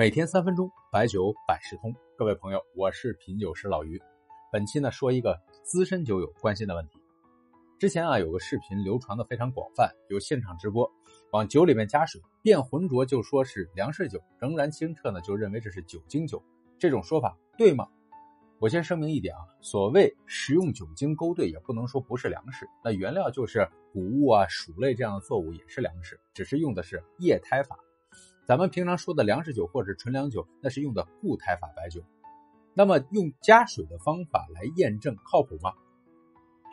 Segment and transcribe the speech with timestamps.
[0.00, 1.94] 每天三分钟，白酒百事通。
[2.16, 4.00] 各位朋友，我是品酒师老于。
[4.50, 6.98] 本期呢，说一个资深酒友关心的问题。
[7.78, 10.90] 之前啊，有个视频流传的非常广泛，有现场直播，
[11.32, 16.42] 往酒里面加水变浑浊，就说是粮食酒；仍然清澈呢，就认为这是酒精酒。
[16.78, 17.86] 这种说法对吗？
[18.58, 22.66] 我先声明一点啊，所谓食用酒精勾兑，也不能说不是粮食。
[22.82, 27.78] 那原料就是谷物啊、薯类这样的作物也是粮食，只是用的是液态法。
[28.50, 32.02] 咱们平常说的粮食酒或者纯粮酒，那是用的固态法白酒。
[32.74, 35.72] 那么用加水的方法来验证靠谱吗？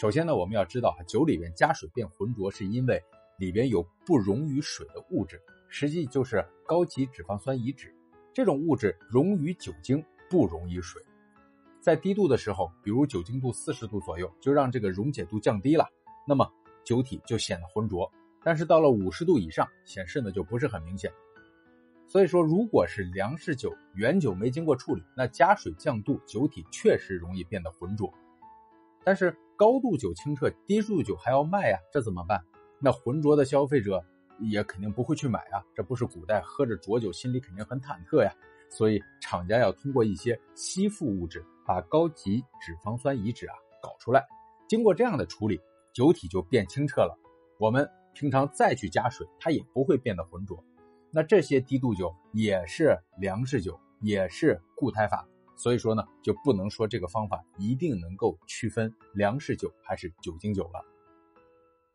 [0.00, 3.02] 首先呢，我们要知道啊，酒里边加水变浑浊，是因为
[3.40, 7.92] 里边有不溶于水的物质，实际就是高级脂肪酸乙酯。
[8.32, 11.02] 这种物质溶于酒精，不溶于水。
[11.80, 15.88] 在低度的时候，比如酒精度四十度左右，就让这个溶解度降低了，
[16.24, 16.48] 那么
[16.84, 18.08] 酒体就显得浑浊。
[18.44, 21.12] 但是到了五十度以上，显示呢就不是很明显。
[22.14, 28.08] 所以说，如果是粮食酒、原酒没经过处理，那加水降度，酒体确实容易变得浑浊。
[29.02, 32.40] 但是高度酒清澈，低度酒还要卖呀，这怎么办？
[32.78, 34.00] 那浑浊的消费者
[34.38, 38.32] 也肯定不会去买啊，这不是古代喝着浊酒，心里肯定很忐忑呀。
[38.70, 44.24] 所以厂家要通过一些吸附物质，把高级脂肪酸乙酯啊搞出来。
[44.68, 45.60] 经过这样的处理，
[45.92, 47.18] 酒体就变清澈了。
[47.58, 50.62] 我们平常再去加水，它也不会变得浑浊。
[51.14, 60.84] 那这些低度酒也是粮食酒，也是固态法，所以说呢，就不能说这个方法一定能够区分粮食酒还是酒精酒了。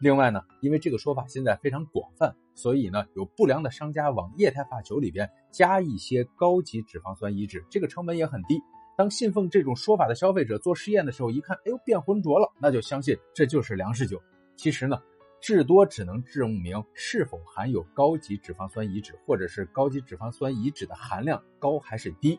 [0.00, 8.60] 另外呢，因为这个说法现在非常广泛，所以呢，有不良的商家往液态法酒里边加一些高级脂肪酸乙酯，这个成本也很低。
[8.96, 14.22] 当信奉这种说法的消费者做试验的时候，一看，哎呦，变浑浊了，那就相信这就是粮食酒。
[14.54, 14.96] 其实呢。
[15.40, 22.38] 至多只能证明是否含有高级脂肪酸乙酯，或者是高级脂肪酸乙酯的含量高还是低。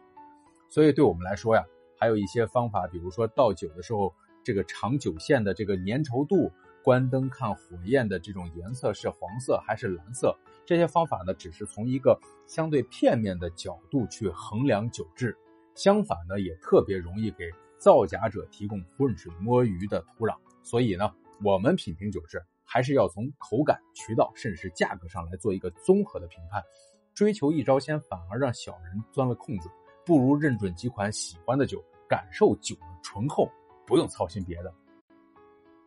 [0.70, 1.66] 所以对我们来说呀，
[1.98, 4.14] 还有一些方法，比如说倒酒的时候，
[4.44, 6.52] 这个长酒线的这个粘稠度，
[6.84, 15.36] 关灯看火焰的这种颜色是黄色还是蓝色，这些方法呢，只是从一个相对片面的角度去衡量酒质。
[15.74, 20.36] 相反呢，也特别容易给造假者提供浑水摸鱼的土壤。
[20.64, 21.12] 所以呢，
[21.44, 22.44] 我们品评酒质。
[22.64, 26.64] 还是要从口感、渠道，甚至是价格上来做一个综合的评判。
[27.14, 29.70] 追求一招鲜，反而让小人钻了空子。
[30.06, 33.50] 不如认准几款喜欢的酒，感受酒的醇厚，
[33.86, 34.74] 不用操心别的。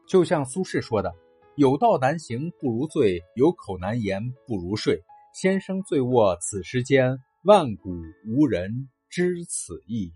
[0.06, 1.14] 就像苏轼说的
[1.56, 5.02] ：“有道难行不如醉，有口难言不如睡。
[5.32, 7.90] 先生醉卧此时间，万古
[8.26, 10.12] 无人知此意。”